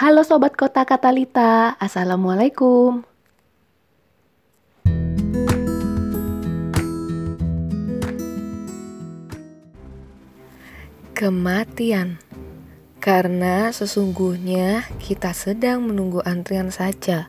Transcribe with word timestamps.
Halo 0.00 0.24
Sobat 0.24 0.56
Kota 0.56 0.88
Katalita, 0.88 1.76
Assalamualaikum. 1.76 3.04
Kematian 11.12 12.16
Karena 12.96 13.68
sesungguhnya 13.76 14.88
kita 15.04 15.36
sedang 15.36 15.84
menunggu 15.84 16.24
antrian 16.24 16.72
saja. 16.72 17.28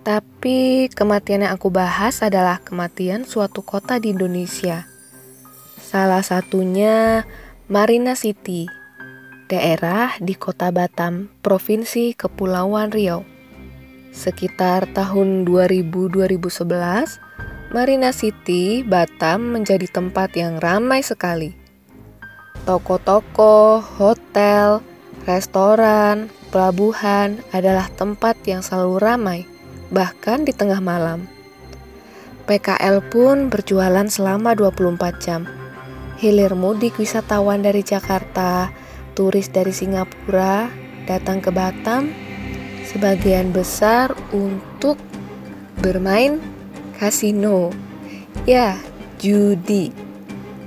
Tapi 0.00 0.88
kematian 0.88 1.44
yang 1.44 1.52
aku 1.52 1.68
bahas 1.68 2.24
adalah 2.24 2.64
kematian 2.64 3.28
suatu 3.28 3.60
kota 3.60 4.00
di 4.00 4.16
Indonesia. 4.16 4.88
Salah 5.76 6.24
satunya 6.24 7.28
Marina 7.68 8.16
City 8.16 8.72
daerah 9.48 10.16
di 10.20 10.32
Kota 10.32 10.72
Batam, 10.72 11.28
Provinsi 11.44 12.16
Kepulauan 12.16 12.88
Riau. 12.88 13.24
Sekitar 14.14 14.88
tahun 14.94 15.44
2000-2011, 15.44 17.74
Marina 17.74 18.14
City, 18.14 18.86
Batam 18.86 19.52
menjadi 19.52 19.90
tempat 19.90 20.32
yang 20.38 20.62
ramai 20.62 21.02
sekali. 21.02 21.52
Toko-toko, 22.64 23.82
hotel, 23.82 24.80
restoran, 25.28 26.32
pelabuhan 26.48 27.42
adalah 27.52 27.90
tempat 27.92 28.40
yang 28.48 28.64
selalu 28.64 28.96
ramai, 29.02 29.40
bahkan 29.92 30.46
di 30.46 30.54
tengah 30.54 30.80
malam. 30.80 31.28
PKL 32.48 33.04
pun 33.12 33.52
berjualan 33.52 34.08
selama 34.08 34.56
24 34.56 35.20
jam. 35.20 35.44
Hilir 36.20 36.54
mudik 36.54 36.96
wisatawan 36.96 37.64
dari 37.64 37.82
Jakarta, 37.82 38.70
turis 39.14 39.46
dari 39.48 39.70
Singapura 39.70 40.68
datang 41.06 41.38
ke 41.38 41.54
Batam 41.54 42.10
sebagian 42.90 43.54
besar 43.54 44.12
untuk 44.34 44.98
bermain 45.80 46.42
kasino. 46.98 47.70
Ya, 48.44 48.76
judi. 49.22 49.94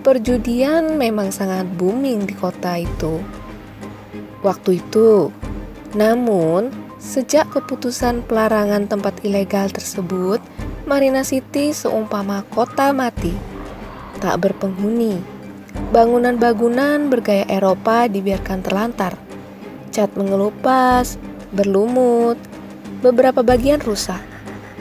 Perjudian 0.02 0.96
memang 0.96 1.36
sangat 1.36 1.68
booming 1.76 2.26
di 2.26 2.34
kota 2.34 2.80
itu. 2.80 3.20
Waktu 4.40 4.80
itu, 4.80 5.30
namun 5.94 6.72
sejak 6.98 7.52
keputusan 7.52 8.24
pelarangan 8.24 8.88
tempat 8.88 9.20
ilegal 9.28 9.68
tersebut, 9.68 10.40
Marina 10.88 11.28
City 11.28 11.76
seumpama 11.76 12.48
kota 12.48 12.96
mati, 12.96 13.36
tak 14.24 14.40
berpenghuni 14.40 15.37
Bangunan-bangunan 15.88 17.08
bergaya 17.08 17.48
Eropa 17.48 18.12
dibiarkan 18.12 18.60
terlantar. 18.60 19.16
Cat 19.96 20.12
mengelupas, 20.20 21.16
berlumut, 21.56 22.36
beberapa 23.00 23.40
bagian 23.40 23.80
rusak. 23.80 24.20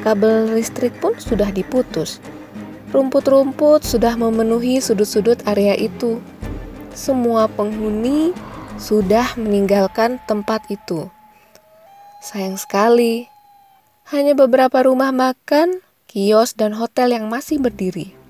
Kabel 0.03 0.51
listrik 0.59 0.99
pun 0.99 1.15
sudah 1.15 1.55
diputus. 1.55 2.19
Rumput-rumput 2.91 3.87
sudah 3.87 4.19
memenuhi 4.19 4.83
sudut-sudut 4.83 5.47
area 5.47 5.79
itu. 5.79 6.19
Semua 6.91 7.47
penghuni 7.47 8.35
sudah 8.75 9.39
meninggalkan 9.39 10.19
tempat 10.27 10.67
itu. 10.75 11.07
Sayang 12.19 12.59
sekali, 12.59 13.31
hanya 14.11 14.35
beberapa 14.35 14.83
rumah 14.83 15.15
makan, 15.15 15.87
kios, 16.11 16.59
dan 16.59 16.75
hotel 16.75 17.15
yang 17.15 17.31
masih 17.31 17.63
berdiri. 17.63 18.26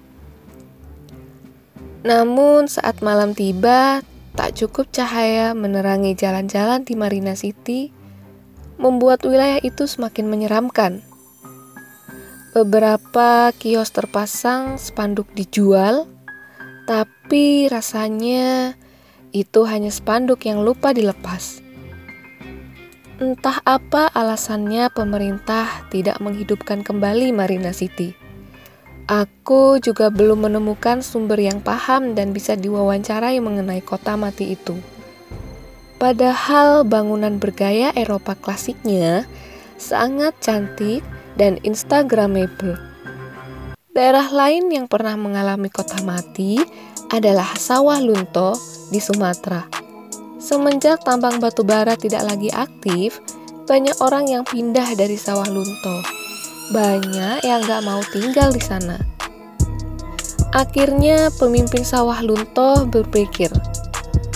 Namun 2.07 2.71
saat 2.71 3.03
malam 3.03 3.35
tiba, 3.35 3.99
tak 4.39 4.55
cukup 4.55 4.95
cahaya 4.95 5.59
menerangi 5.59 6.15
jalan-jalan 6.15 6.87
di 6.87 6.95
Marina 6.95 7.35
City, 7.35 7.91
membuat 8.79 9.27
wilayah 9.27 9.59
itu 9.59 9.91
semakin 9.91 10.31
menyeramkan. 10.31 11.03
Beberapa 12.55 13.51
kios 13.59 13.91
terpasang 13.91 14.79
spanduk 14.79 15.27
dijual, 15.35 16.07
tapi 16.87 17.67
rasanya 17.67 18.79
itu 19.35 19.67
hanya 19.67 19.91
spanduk 19.91 20.47
yang 20.47 20.63
lupa 20.63 20.95
dilepas. 20.95 21.59
Entah 23.19 23.59
apa 23.67 24.15
alasannya 24.15 24.95
pemerintah 24.95 25.91
tidak 25.91 26.23
menghidupkan 26.23 26.87
kembali 26.87 27.35
Marina 27.35 27.75
City. 27.75 28.26
Aku 29.07 29.79
juga 29.79 30.11
belum 30.11 30.51
menemukan 30.51 30.99
sumber 30.99 31.39
yang 31.39 31.63
paham 31.63 32.19
dan 32.19 32.35
bisa 32.35 32.59
diwawancarai 32.59 33.39
mengenai 33.39 33.79
kota 33.79 34.19
mati 34.19 34.59
itu. 34.59 34.75
Padahal 36.03 36.83
bangunan 36.83 37.39
bergaya 37.39 37.95
Eropa 37.95 38.35
klasiknya 38.35 39.23
sangat 39.79 40.35
cantik 40.43 41.07
dan 41.39 41.63
instagramable. 41.63 42.75
Daerah 43.95 44.27
lain 44.27 44.75
yang 44.75 44.91
pernah 44.91 45.15
mengalami 45.15 45.71
kota 45.71 46.03
mati 46.03 46.59
adalah 47.07 47.55
Sawah 47.55 48.03
Lunto 48.03 48.59
di 48.91 48.99
Sumatera. 48.99 49.71
Semenjak 50.43 51.07
tambang 51.07 51.39
batu 51.39 51.63
bara 51.63 51.95
tidak 51.95 52.27
lagi 52.27 52.51
aktif, 52.51 53.23
banyak 53.71 53.95
orang 54.03 54.27
yang 54.27 54.43
pindah 54.43 54.99
dari 54.99 55.15
Sawah 55.15 55.47
Lunto 55.47 56.16
banyak 56.71 57.45
yang 57.47 57.63
gak 57.63 57.85
mau 57.87 58.03
tinggal 58.11 58.51
di 58.51 58.63
sana. 58.63 58.99
Akhirnya 60.57 61.29
pemimpin 61.37 61.85
sawah 61.85 62.23
Lunto 62.25 62.89
berpikir, 62.89 63.53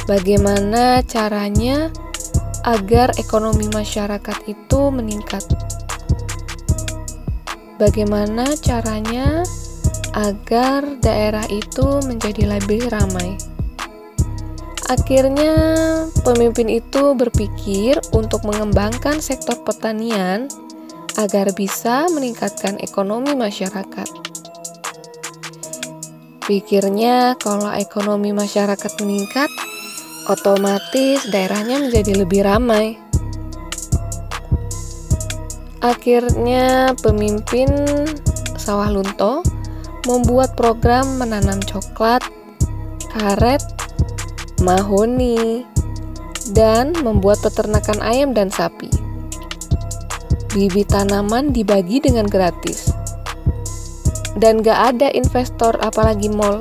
bagaimana 0.05 1.01
caranya 1.07 1.89
agar 2.67 3.17
ekonomi 3.17 3.73
masyarakat 3.73 4.37
itu 4.45 4.81
meningkat. 4.93 5.43
Bagaimana 7.81 8.53
caranya 8.61 9.41
agar 10.13 10.85
daerah 11.01 11.47
itu 11.49 12.05
menjadi 12.05 12.59
lebih 12.59 12.93
ramai. 12.93 13.41
Akhirnya, 14.91 15.55
pemimpin 16.27 16.67
itu 16.67 17.15
berpikir 17.15 18.03
untuk 18.11 18.43
mengembangkan 18.43 19.23
sektor 19.23 19.55
pertanian 19.63 20.51
agar 21.21 21.53
bisa 21.53 22.09
meningkatkan 22.09 22.81
ekonomi 22.81 23.37
masyarakat. 23.37 24.09
Pikirnya, 26.49 27.37
kalau 27.37 27.69
ekonomi 27.77 28.33
masyarakat 28.33 28.93
meningkat, 29.05 29.53
otomatis 30.27 31.29
daerahnya 31.29 31.85
menjadi 31.85 32.25
lebih 32.25 32.43
ramai. 32.43 32.97
Akhirnya, 35.85 36.97
pemimpin 37.05 37.69
Sawah 38.57 38.89
Lunto 38.89 39.45
membuat 40.09 40.57
program 40.57 41.21
menanam 41.21 41.61
coklat, 41.61 42.25
karet, 43.13 43.63
mahoni, 44.65 45.65
dan 46.57 46.97
membuat 47.05 47.39
peternakan 47.45 48.01
ayam 48.01 48.33
dan 48.33 48.49
sapi 48.49 49.09
bibit 50.50 50.91
tanaman 50.91 51.55
dibagi 51.55 52.03
dengan 52.03 52.27
gratis. 52.27 52.91
Dan 54.34 54.62
gak 54.62 54.97
ada 54.97 55.09
investor 55.15 55.78
apalagi 55.78 56.31
mall. 56.31 56.59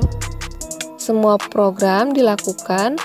Semua 1.00 1.38
program 1.38 2.14
dilakukan 2.14 2.98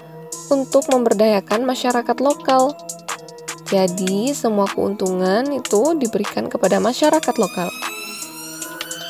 untuk 0.53 0.85
memberdayakan 0.93 1.65
masyarakat 1.65 2.17
lokal. 2.21 2.77
Jadi, 3.65 4.29
semua 4.37 4.69
keuntungan 4.69 5.49
itu 5.49 5.97
diberikan 5.97 6.45
kepada 6.45 6.77
masyarakat 6.77 7.35
lokal. 7.41 7.69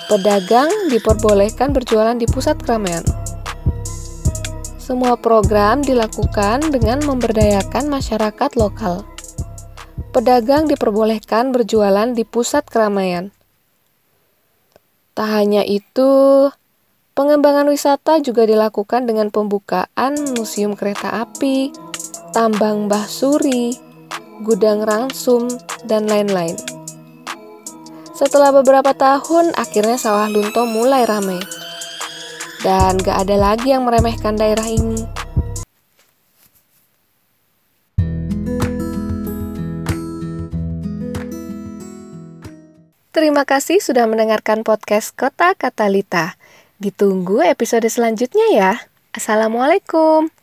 Pedagang 0.08 0.72
diperbolehkan 0.88 1.76
berjualan 1.76 2.16
di 2.16 2.24
pusat 2.30 2.56
keramaian. 2.64 3.04
Semua 4.80 5.18
program 5.18 5.82
dilakukan 5.82 6.72
dengan 6.72 7.02
memberdayakan 7.04 7.90
masyarakat 7.90 8.54
lokal 8.54 9.04
pedagang 10.16 10.72
diperbolehkan 10.72 11.52
berjualan 11.52 12.16
di 12.16 12.24
pusat 12.24 12.64
keramaian. 12.72 13.36
Tak 15.12 15.28
hanya 15.28 15.60
itu, 15.68 16.48
pengembangan 17.12 17.68
wisata 17.68 18.24
juga 18.24 18.48
dilakukan 18.48 19.04
dengan 19.04 19.28
pembukaan 19.28 20.16
museum 20.40 20.72
kereta 20.72 21.28
api, 21.28 21.76
tambang 22.32 22.88
Suri, 23.12 23.76
gudang 24.48 24.88
ransum, 24.88 25.52
dan 25.84 26.08
lain-lain. 26.08 26.56
Setelah 28.16 28.56
beberapa 28.56 28.96
tahun, 28.96 29.52
akhirnya 29.60 30.00
sawah 30.00 30.32
Lunto 30.32 30.64
mulai 30.64 31.04
ramai. 31.04 31.44
Dan 32.64 32.96
gak 33.04 33.28
ada 33.28 33.36
lagi 33.36 33.76
yang 33.76 33.84
meremehkan 33.84 34.40
daerah 34.40 34.64
ini. 34.64 35.25
Terima 43.16 43.48
kasih 43.48 43.80
sudah 43.80 44.12
mendengarkan 44.12 44.68
podcast 44.68 45.16
Kota 45.16 45.56
Katalita. 45.56 46.36
Ditunggu 46.84 47.48
episode 47.48 47.88
selanjutnya 47.88 48.44
ya. 48.52 48.72
Assalamualaikum. 49.16 50.35